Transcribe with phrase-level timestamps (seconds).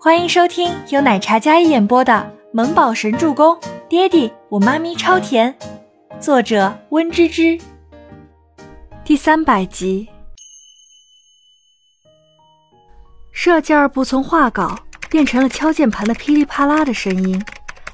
[0.00, 2.12] 欢迎收听由奶茶一演播的
[2.52, 3.52] 《萌宝神助攻》，
[3.88, 5.52] 爹地我妈咪超甜，
[6.20, 7.58] 作者温芝芝。
[9.04, 10.06] 第三百集。
[13.32, 14.78] 射箭儿不从画稿
[15.10, 17.44] 变成了敲键盘的噼里啪啦的声音，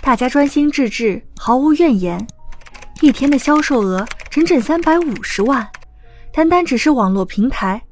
[0.00, 2.24] 大家专心致志，毫无怨言。
[3.00, 5.68] 一天的销售额整整三百五十万，
[6.32, 7.82] 单单只是网络平台，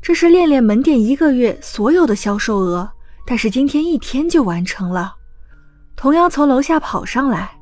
[0.00, 2.90] 这是恋恋门店一个月所有的销售额。
[3.26, 5.14] 但是今天一天就完成了，
[5.96, 7.58] 童瑶从楼下跑上来，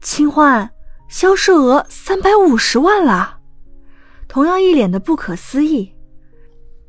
[0.00, 0.70] 清欢，
[1.08, 3.38] 销售额三百五十万了。
[4.28, 5.94] 童瑶一脸的不可思议。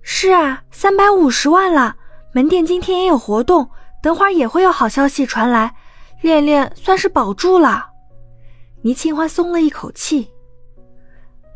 [0.01, 1.95] 是啊，三百五十万了，
[2.33, 3.69] 门店今天也有活动，
[4.01, 5.75] 等会儿也会有好消息传来，
[6.21, 7.89] 恋恋算是保住了。
[8.81, 10.29] 倪清欢松了一口气。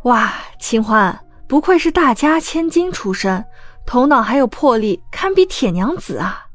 [0.04, 3.44] 哇，清欢，不愧是大家千金出身。
[3.86, 6.46] 头脑还有魄力，堪比铁娘子啊！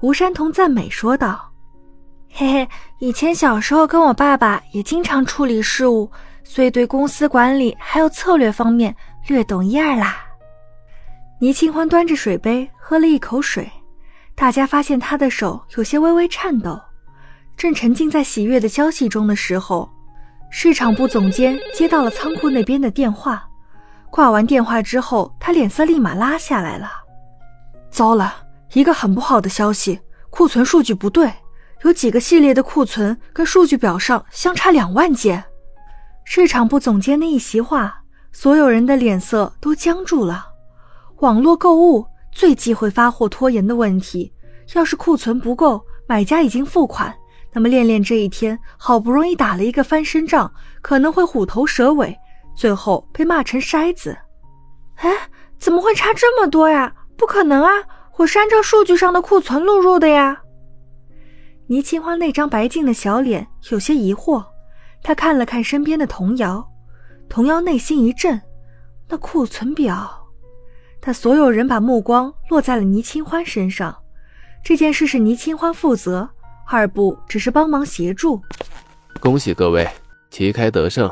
[0.00, 1.52] 吴山童赞美说道
[2.32, 6.10] ：“嘿嘿，以前小时候跟我爸爸也经常处理事务，
[6.42, 8.96] 所以对公司管理还有策略方面
[9.28, 10.16] 略懂一二啦。”
[11.40, 13.70] 倪清欢端着水杯喝了一口水，
[14.34, 16.80] 大家发现他的手有些微微颤抖。
[17.54, 19.90] 正沉浸在喜悦的消息中的时候，
[20.50, 23.46] 市场部总监接到了仓库那边的电话。
[24.10, 26.90] 挂完电话之后，他脸色立马拉下来了。
[27.90, 28.34] 糟了，
[28.72, 31.32] 一个很不好的消息，库存数据不对，
[31.84, 35.42] 有几个系列的库存跟数据表上相差两万件。
[36.24, 40.46] 市场部总监的一席话，所有人的脸色都僵住了。
[41.18, 44.32] 网络购物最忌讳发货拖延的问题，
[44.74, 47.14] 要是库存不够，买家已经付款，
[47.52, 52.16] 那么恋恋这一天好不容易打了一个翻身仗，可能会虎头蛇尾。
[52.60, 54.14] 最后被骂成筛子，
[54.96, 55.10] 哎，
[55.58, 56.94] 怎么会差这么多呀？
[57.16, 57.70] 不可能啊！
[58.18, 60.42] 我是按照数据上的库存录入的呀。
[61.68, 64.44] 倪清欢那张白净的小脸有些疑惑，
[65.02, 66.62] 他看了看身边的童瑶，
[67.30, 68.38] 童瑶内心一震，
[69.08, 70.28] 那库存表……
[71.00, 73.96] 他所有人把目光落在了倪清欢身上，
[74.62, 76.28] 这件事是倪清欢负责，
[76.66, 78.38] 二部只是帮忙协助。
[79.18, 79.88] 恭喜各位，
[80.28, 81.10] 旗开得胜。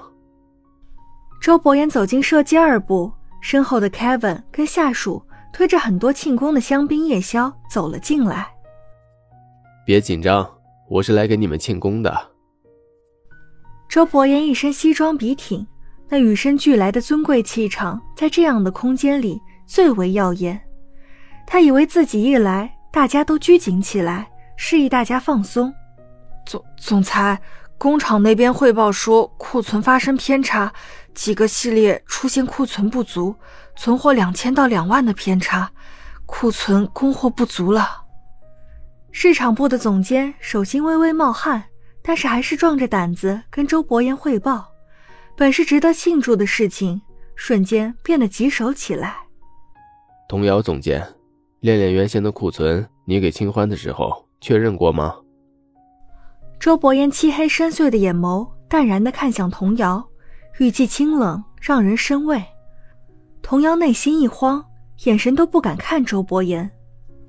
[1.40, 3.10] 周伯言走进设计二部，
[3.40, 5.22] 身后的 Kevin 跟下属
[5.52, 8.48] 推着很多庆功的香槟夜宵走了进来。
[9.86, 10.46] 别紧张，
[10.90, 12.14] 我是来给你们庆功的。
[13.88, 15.66] 周伯言一身西装笔挺，
[16.08, 20.60] 那与生俱来的尊贵气场在这样的空间里最为耀眼。
[21.46, 25.72] 他以为自己一来，大家都拘谨起来，示意大家放松。
[26.44, 27.40] 总总裁。
[27.78, 30.72] 工厂那边汇报说，库存发生偏差，
[31.14, 33.34] 几个系列出现库存不足，
[33.76, 35.70] 存货两千到两万的偏差，
[36.26, 38.02] 库存供货不足了。
[39.12, 41.64] 市场部的总监手心微微冒汗，
[42.02, 44.68] 但是还是壮着胆子跟周伯言汇报。
[45.36, 47.00] 本是值得庆祝的事情，
[47.36, 49.18] 瞬间变得棘手起来。
[50.28, 51.06] 童瑶总监，
[51.60, 55.14] 恋恋原先的库存，你给清欢的时候确认过吗？
[56.60, 60.04] 周伯言漆黑深邃的眼眸淡然地看向童瑶，
[60.58, 62.44] 语气清冷，让人生畏。
[63.42, 64.64] 童瑶内心一慌，
[65.04, 66.68] 眼神都不敢看周伯言。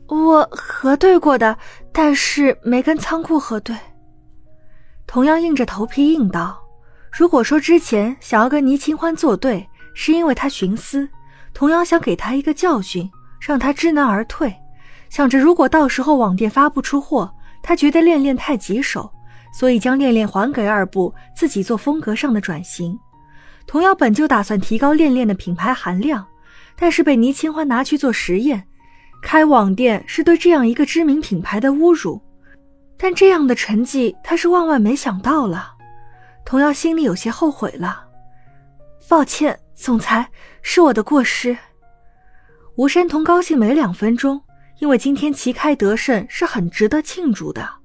[0.07, 1.55] 我核对过的，
[1.93, 3.75] 但是没跟仓库核对。
[5.05, 6.59] 童瑶硬着头皮应道
[7.13, 11.07] ：“如果说之前想要跟倪清欢作对，是因为他徇私，
[11.53, 13.07] 童瑶想给他一个教训，
[13.39, 14.51] 让他知难而退。
[15.07, 19.09] 想着如果到时候网店发不出货，他觉得恋恋太棘手。”
[19.51, 22.97] 所以将恋恋还给二部，自己做风格上的转型。
[23.65, 26.25] 童瑶本就打算提高恋恋的品牌含量，
[26.75, 28.65] 但是被倪清欢拿去做实验。
[29.21, 32.21] 开网店是对这样一个知名品牌的侮辱，
[32.97, 35.73] 但这样的成绩他是万万没想到了。
[36.45, 38.07] 童瑶心里有些后悔了，
[39.07, 40.27] 抱歉，总裁，
[40.61, 41.55] 是我的过失。
[42.75, 44.41] 吴山童高兴没两分钟，
[44.79, 47.78] 因为今天旗开得胜是很值得庆祝的。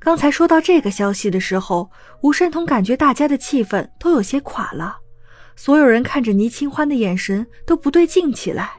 [0.00, 1.90] 刚才说到这个消息的时候，
[2.22, 4.96] 吴山童感觉大家的气氛都有些垮了，
[5.56, 8.72] 所有人看着倪清欢的眼神都不对劲起来。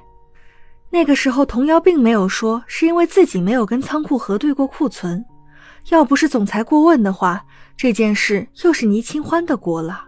[0.90, 5.24] 那个时候，童瑶并没有说是因为自己没有跟仓库核对过库存，
[5.90, 7.46] 要不是总裁过问的话，
[7.78, 10.06] 这件事又是倪清欢的锅了。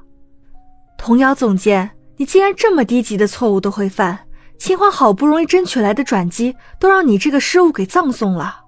[0.97, 4.17] 童瑶总监，你竟然这么低级的错误都会犯，
[4.57, 8.60] 清欢好不容易争取来的转机，都让你这个失误给葬送了。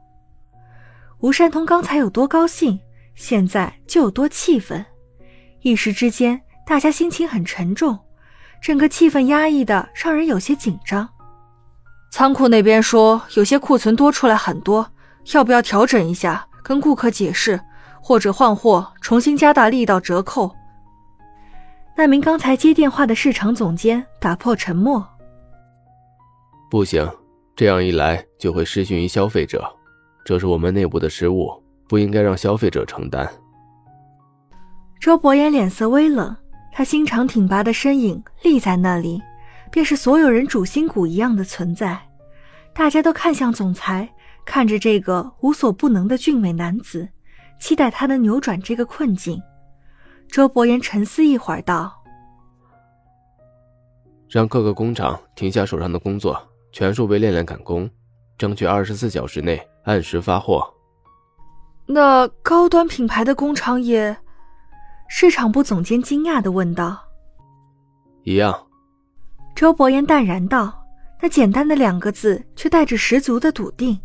[1.24, 2.78] 吴山通刚才有多高兴，
[3.16, 4.86] 现在就有多气愤。
[5.62, 7.98] 一时之间，大家心情很沉重，
[8.62, 11.08] 整个气氛压抑的让人有些紧张。
[12.12, 14.86] 仓库那边说有些库存多出来很多，
[15.32, 17.58] 要不要调整一下，跟顾客解释，
[18.02, 20.54] 或者换货，重新加大力道折扣？
[21.96, 25.08] 那名刚才接电话的市场总监打破沉默
[26.70, 27.10] ：“不行，
[27.56, 29.74] 这样一来就会失信于消费者，
[30.24, 31.52] 这是我们内部的失误，
[31.88, 33.30] 不应该让消费者承担。”
[35.00, 36.36] 周伯言脸色微冷，
[36.72, 39.22] 他心肠挺拔的身影立在那里，
[39.70, 42.00] 便是所有人主心骨一样的存在。
[42.74, 44.10] 大家都看向总裁，
[44.46, 47.08] 看着这个无所不能的俊美男子，
[47.60, 49.40] 期待他能扭转这个困境。
[50.30, 51.94] 周伯言沉思一会儿，道
[54.28, 56.42] ：“让各个工厂停下手上的工作，
[56.72, 57.88] 全数为恋恋赶工，
[58.38, 60.74] 争取二十四小时内按时发货。”
[61.86, 64.18] 那高端品牌的工厂也？
[65.10, 66.98] 市场部总监惊讶的问道
[68.24, 68.68] ：“一样。”
[69.56, 70.86] 周伯言淡然道
[71.22, 74.00] ：“那简单的两个字，却带着十足的笃定。”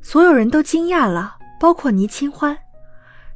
[0.00, 2.56] 所有人都惊讶了，包括倪清欢。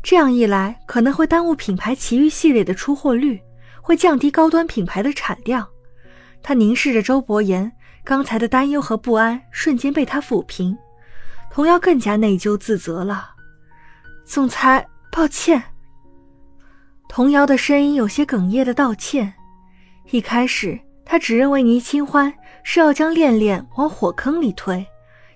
[0.02, 3.42] 这样一来，可能会耽误品牌其余系列的出货率，
[3.82, 5.66] 会降低高端品牌的产量。
[6.40, 7.70] 他凝视着周伯言，
[8.04, 10.78] 刚才的担忧和不安瞬间被他抚平。
[11.52, 13.28] 童瑶更加内疚自责了。
[14.24, 15.62] 总裁，抱歉。
[17.10, 19.34] 童瑶的声音有些哽咽的道歉。
[20.10, 22.32] 一开始，他只认为倪清欢
[22.62, 24.86] 是要将恋恋往火坑里推，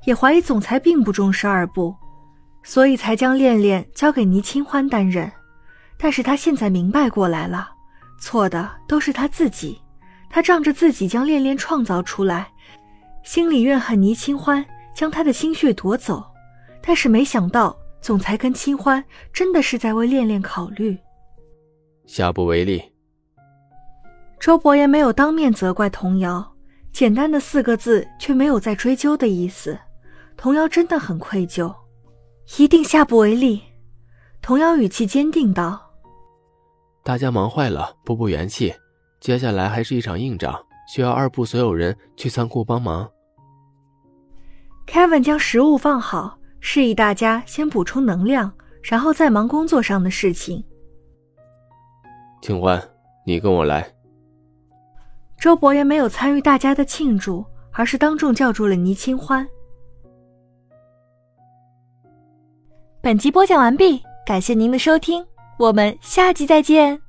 [0.06, 1.94] 也怀疑总裁并不重视二部。
[2.62, 5.30] 所以才将恋恋交给倪清欢担任，
[5.98, 7.68] 但是他现在明白过来了，
[8.18, 9.78] 错的都是他自己，
[10.30, 12.48] 他仗着自己将恋恋创造出来，
[13.22, 14.64] 心里怨恨倪清欢
[14.96, 16.25] 将他的心血夺走，
[16.81, 20.96] 但是没想到总裁跟清欢真的是在为恋恋考虑，
[22.06, 22.82] 下不为例。
[24.40, 26.54] 周伯言没有当面责怪童瑶，
[26.90, 29.78] 简单的四个字却没有再追究的意思，
[30.34, 31.72] 童瑶真的很愧疚。
[32.58, 33.60] 一定下不为例，
[34.40, 35.90] 童瑶语气坚定道
[37.04, 38.72] ：“大家忙坏了，补补元气。
[39.20, 40.58] 接下来还是一场硬仗，
[40.88, 43.06] 需要二部所有人去仓库帮忙。”
[44.87, 48.53] Kevin 将食物放好，示意大家先补充能量，
[48.83, 50.62] 然后再忙工作上的事情。
[52.41, 52.83] 清欢，
[53.25, 53.87] 你跟我来。
[55.38, 59.47] 周伯言没有参与大家的庆祝，而是当众叫住了倪清欢。
[63.03, 65.25] 本集播讲完毕，感谢您的收听，
[65.59, 67.06] 我们下集再见。